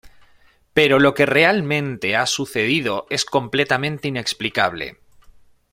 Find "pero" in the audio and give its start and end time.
0.73-0.97